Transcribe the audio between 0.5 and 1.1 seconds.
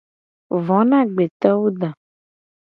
Vo na